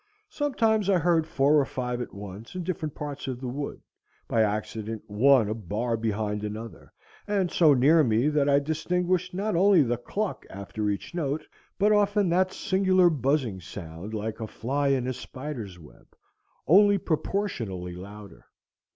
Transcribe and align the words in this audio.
Sometimes 0.31 0.89
I 0.89 0.97
heard 0.97 1.27
four 1.27 1.59
or 1.59 1.65
five 1.65 2.01
at 2.01 2.11
once 2.11 2.55
in 2.55 2.63
different 2.63 2.95
parts 2.95 3.27
of 3.27 3.39
the 3.39 3.47
wood, 3.47 3.81
by 4.27 4.41
accident 4.41 5.03
one 5.05 5.47
a 5.47 5.53
bar 5.53 5.95
behind 5.95 6.43
another, 6.43 6.91
and 7.27 7.51
so 7.51 7.75
near 7.75 8.03
me 8.03 8.27
that 8.27 8.49
I 8.49 8.57
distinguished 8.57 9.35
not 9.35 9.55
only 9.55 9.83
the 9.83 9.97
cluck 9.97 10.43
after 10.49 10.89
each 10.89 11.13
note, 11.13 11.45
but 11.77 11.91
often 11.91 12.29
that 12.29 12.51
singular 12.51 13.11
buzzing 13.11 13.59
sound 13.61 14.15
like 14.15 14.39
a 14.39 14.47
fly 14.47 14.87
in 14.87 15.05
a 15.05 15.13
spider's 15.13 15.77
web, 15.77 16.07
only 16.65 16.97
proportionally 16.97 17.93
louder. 17.93 18.47